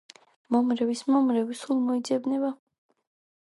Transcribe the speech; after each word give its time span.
მომრევის 0.55 1.03
მომრევი 1.11 1.59
სულ 1.61 1.83
მოიძებნება 1.91 2.53